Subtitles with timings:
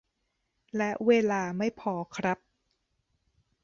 [0.77, 2.39] และเวลาไม่พอครับ